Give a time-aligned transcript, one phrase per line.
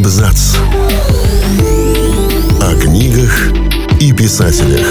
[0.00, 0.56] Абзац.
[2.62, 3.52] О книгах
[4.00, 4.86] и писателях.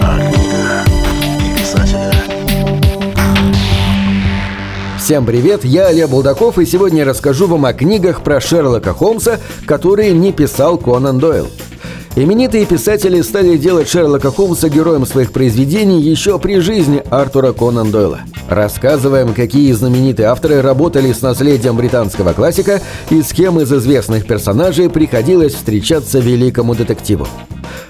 [0.00, 0.86] О книгах
[1.40, 2.14] и писателях.
[4.96, 9.40] Всем привет, я Олег Булдаков, и сегодня я расскажу вам о книгах про Шерлока Холмса,
[9.66, 11.48] которые не писал Конан Дойл.
[12.16, 18.20] Именитые писатели стали делать Шерлока Холмса героем своих произведений еще при жизни Артура Конан Дойла.
[18.48, 24.88] Рассказываем, какие знаменитые авторы работали с наследием британского классика и с кем из известных персонажей
[24.88, 27.26] приходилось встречаться великому детективу.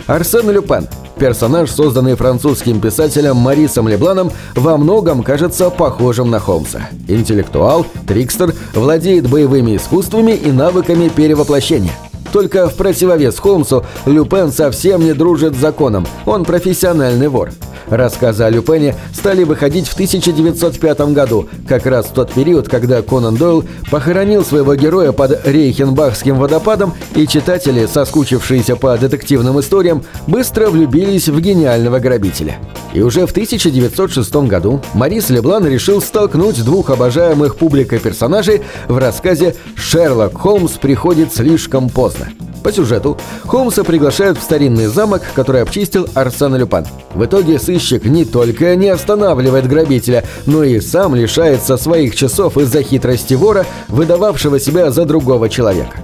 [0.06, 6.88] Арсен Люпен, персонаж, созданный французским писателем Марисом Лебланом, во многом кажется похожим на Холмса.
[7.08, 11.92] Интеллектуал, трикстер, владеет боевыми искусствами и навыками перевоплощения–
[12.34, 17.50] только в противовес Холмсу Люпен совсем не дружит с законом, он профессиональный вор.
[17.88, 23.36] Рассказы о Люпене стали выходить в 1905 году, как раз в тот период, когда Конан
[23.36, 31.28] Дойл похоронил своего героя под Рейхенбахским водопадом, и читатели, соскучившиеся по детективным историям, быстро влюбились
[31.28, 32.56] в гениального грабителя.
[32.94, 39.56] И уже в 1906 году Марис Леблан решил столкнуть двух обожаемых публикой персонажей в рассказе
[39.76, 42.23] «Шерлок Холмс приходит слишком поздно».
[42.64, 46.86] По сюжету Холмса приглашают в старинный замок, который обчистил Арсен Люпан.
[47.12, 52.82] В итоге сыщик не только не останавливает грабителя, но и сам лишается своих часов из-за
[52.82, 55.98] хитрости вора, выдававшего себя за другого человека.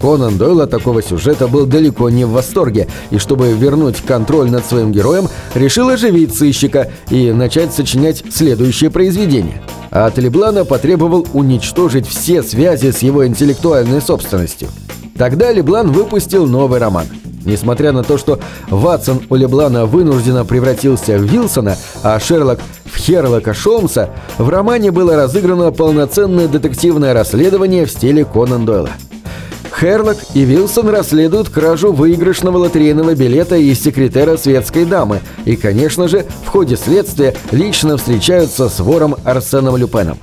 [0.00, 4.64] Конан Дойл от такого сюжета был далеко не в восторге, и чтобы вернуть контроль над
[4.64, 9.62] своим героем, решил оживить сыщика и начать сочинять следующее произведение.
[9.90, 14.68] А от Леблана потребовал уничтожить все связи с его интеллектуальной собственностью–
[15.18, 17.06] Тогда Леблан выпустил новый роман.
[17.44, 23.54] Несмотря на то, что Ватсон у Леблана вынужденно превратился в Вилсона, а Шерлок в Херлока
[23.54, 28.90] Шолмса, в романе было разыграно полноценное детективное расследование в стиле Конан Дойла.
[29.78, 36.24] Херлок и Вилсон расследуют кражу выигрышного лотерейного билета из секретера светской дамы и, конечно же,
[36.44, 40.18] в ходе следствия лично встречаются с вором Арсеном Люпеном.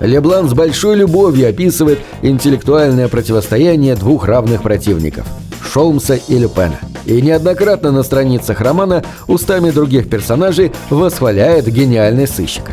[0.00, 5.26] Леблан с большой любовью описывает интеллектуальное противостояние двух равных противников–
[5.72, 6.78] Шолмса и Люпена.
[7.06, 12.72] И неоднократно на страницах романа устами других персонажей восхваляет гениальный сыщика.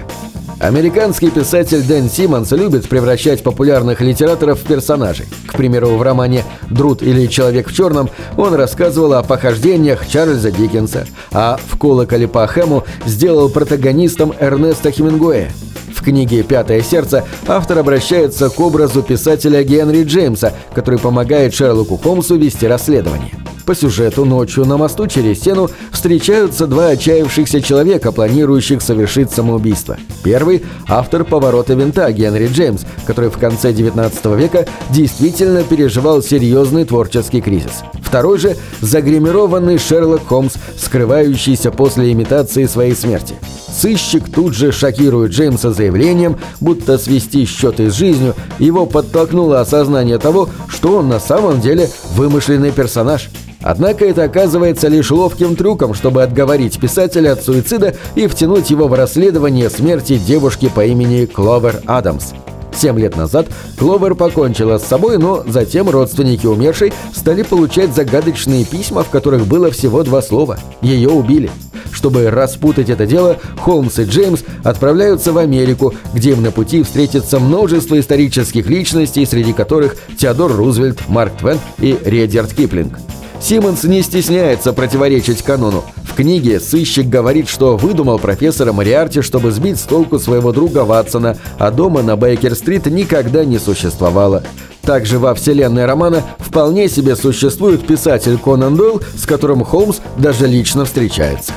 [0.60, 5.26] Американский писатель Дэн Симмонс любит превращать популярных литераторов в персонажей.
[5.46, 11.06] К примеру, в романе «Друд или человек в черном» он рассказывал о похождениях Чарльза Диккенса,
[11.32, 15.52] а в «Колоколе по Хэму» сделал протагонистом Эрнеста Хемингуэя–
[16.04, 22.36] в книге «Пятое сердце» автор обращается к образу писателя Генри Джеймса, который помогает Шерлоку Холмсу
[22.36, 23.43] вести расследование.
[23.66, 29.98] По сюжету ночью на мосту через стену встречаются два отчаявшихся человека, планирующих совершить самоубийство.
[30.24, 37.40] Первый– автор «Поворота винта» Генри Джеймс, который в конце 19 века действительно переживал серьезный творческий
[37.40, 37.84] кризис.
[38.02, 43.36] Второй же– загримированный Шерлок Холмс, скрывающийся после имитации своей смерти.
[43.74, 50.50] Сыщик тут же шокирует Джеймса заявлением, будто свести счеты с жизнью его подтолкнуло осознание того,
[50.68, 53.30] что он на самом деле вымышленный персонаж.
[53.62, 58.94] Однако это оказывается лишь ловким трюком, чтобы отговорить писателя от суицида и втянуть его в
[58.94, 62.34] расследование смерти девушки по имени Кловер Адамс.
[62.76, 63.48] Семь лет назад
[63.78, 69.72] Кловер покончила с собой, но затем родственники умершей стали получать загадочные письма, в которых было
[69.72, 71.52] всего два слова «Ее убили».
[71.92, 77.40] Чтобы распутать это дело, Холмс и Джеймс отправляются в Америку, где им на пути встретится
[77.40, 82.98] множество исторических личностей, среди которых Теодор Рузвельт, Марк Твен и Редьярд Киплинг.
[83.44, 85.84] Симмонс не стесняется противоречить канону.
[86.06, 91.36] В книге сыщик говорит, что выдумал профессора Мариарти, чтобы сбить с толку своего друга Ватсона,
[91.60, 94.44] а дома на Бейкер-стрит никогда не существовало.
[94.82, 100.86] Также во вселенной романа вполне себе существует писатель Конан Дойл, с которым Холмс даже лично
[100.86, 101.52] встречается.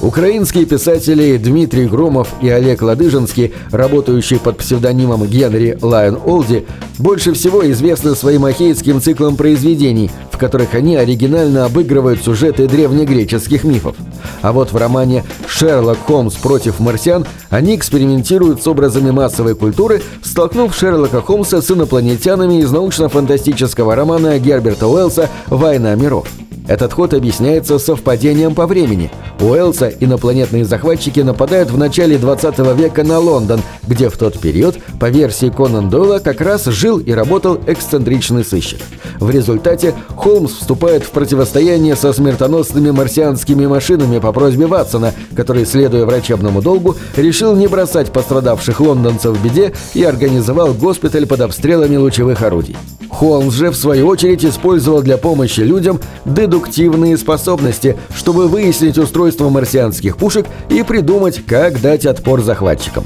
[0.00, 6.66] Украинские писатели Дмитрий Громов и Олег Ладыжинский, работающие под псевдонимом Генри Лайон Олди,
[6.98, 13.96] больше всего известны своим ахейским циклом произведений, в которых они оригинально обыгрывают сюжеты древнегреческих мифов.
[14.40, 20.76] А вот в романе «Шерлок Холмс против марсиан» они экспериментируют с образами массовой культуры, столкнув
[20.76, 26.28] Шерлока Холмса с инопланетянами из научно-фантастического романа Герберта Уэллса «Война миров».
[26.68, 29.10] Этот ход объясняется совпадением по времени.
[29.40, 34.76] У Уэллса инопланетные захватчики нападают в начале 20 века на Лондон, где в тот период,
[35.00, 38.80] по версии Конан Дойла, как раз жил и работал эксцентричный сыщик.
[39.20, 46.06] В результате Холмс вступает в противостояние со смертоносными марсианскими машинами по просьбе Ватсона, который, следуя
[46.06, 52.42] врачебному долгу, решил не бросать пострадавших лондонцев в беде и организовал госпиталь под обстрелами лучевых
[52.42, 52.76] орудий.
[53.08, 60.16] Холмс же, в свою очередь, использовал для помощи людям дедуктивные способности, чтобы выяснить устройство марсианских
[60.16, 63.04] пушек и придумать, как дать отпор захватчикам.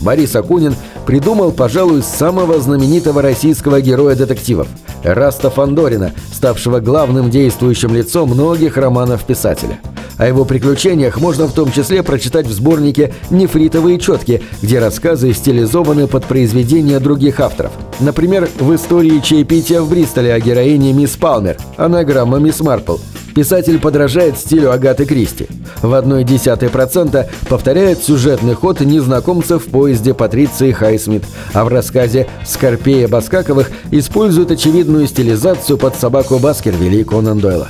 [0.00, 4.68] Борис Акунин придумал, пожалуй, самого знаменитого российского героя детективов–
[5.02, 9.80] Раста Фандорина, ставшего главным действующим лицом многих романов писателя.
[10.18, 16.06] О его приключениях можно в том числе прочитать в сборнике «Нефритовые четки», где рассказы стилизованы
[16.06, 17.72] под произведения других авторов.
[18.00, 22.96] Например, в истории чаепития в Бристоле о героине мисс Палмер, анаграмма мисс Марпл–
[23.34, 25.46] Писатель подражает стилю Агаты Кристи.
[25.80, 31.24] В одной десятой процента повторяет сюжетный ход незнакомцев в поезде Патриции Хайсмит,
[31.54, 37.68] а в рассказе «Скорпея Баскаковых» использует очевидную стилизацию под собаку Баскервилли и Конан Дойла.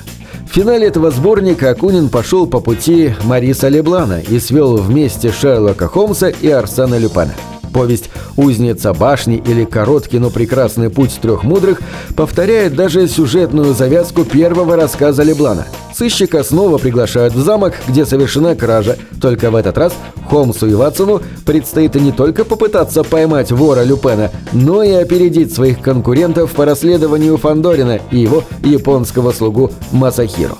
[0.51, 6.29] В финале этого сборника Акунин пошел по пути Мариса Леблана и свел вместе Шерлока Холмса
[6.29, 7.33] и Арсена Люпана.
[7.73, 11.81] Повесть «Узница башни» или «Короткий, но прекрасный путь трех мудрых»
[12.17, 15.67] повторяет даже сюжетную завязку первого рассказа Леблана.
[15.95, 18.97] Сыщика снова приглашают в замок, где совершена кража.
[19.21, 19.93] Только в этот раз
[20.29, 26.53] Холмсу и Ватсону предстоит не только попытаться поймать вора Люпена, но и опередить своих конкурентов
[26.53, 30.57] по расследованию Фандорина и его японского слугу Масахиро.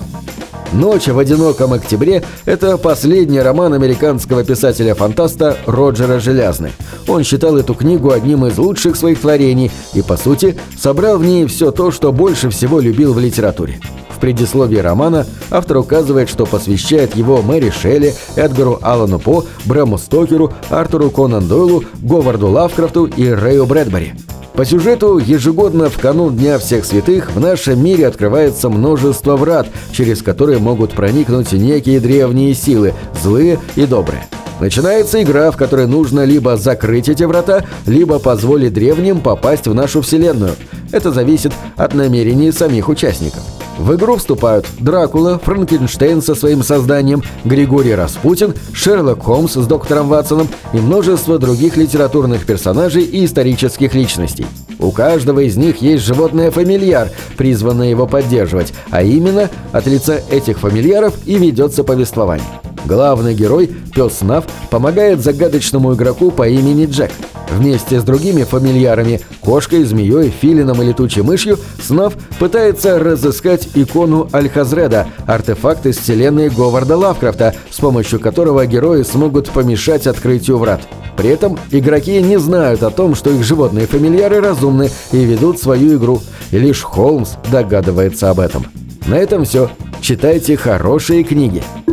[0.73, 6.71] «Ночь в одиноком октябре»— это последний роман американского писателя-фантаста Роджера Желязны.
[7.07, 11.45] Он считал эту книгу одним из лучших своих творений и, по сути, собрал в ней
[11.45, 13.79] все то, что больше всего любил в литературе.
[14.23, 21.09] Предисловии романа автор указывает, что посвящает его Мэри Шелли, Эдгару Аллану По, Брэму Стокеру, Артуру
[21.09, 24.13] Конан Дойлу, Говарду Лавкрафту и Рэю Брэдбери.
[24.53, 30.21] По сюжету, ежегодно в канун Дня всех святых в нашем мире открывается множество врат, через
[30.21, 34.25] которые могут проникнуть некие древние силы, злые и добрые.
[34.61, 40.01] Начинается игра, в которой нужно либо закрыть эти врата, либо позволить древним попасть в нашу
[40.01, 40.53] вселенную.
[40.93, 43.41] Это зависит от намерений самих участников.
[43.77, 50.47] В игру вступают Дракула, Франкенштейн со своим созданием, Григорий Распутин, Шерлок Холмс с доктором Ватсоном
[50.73, 54.45] и множество других литературных персонажей и исторических личностей.
[54.79, 61.15] У каждого из них есть животное-фамильяр, призванное его поддерживать, а именно от лица этих фамильяров
[61.25, 62.47] и ведется повествование.
[62.85, 67.11] Главный герой, пес Нав, помогает загадочному игроку по имени Джек.
[67.53, 75.07] Вместе с другими фамильярами– кошкой, змеей, филином и летучей мышью– Снав пытается разыскать икону Аль-Хазреда,
[75.27, 80.81] артефакт из вселенной Говарда Лавкрафта, с помощью которого герои смогут помешать открытию врат.
[81.17, 85.97] При этом игроки не знают о том, что их животные фамильяры разумны и ведут свою
[85.97, 86.21] игру,
[86.51, 88.65] и лишь Холмс догадывается об этом.
[89.05, 89.69] На этом все.
[90.01, 91.23] Читайте хорошие.
[91.23, 91.61] Книги—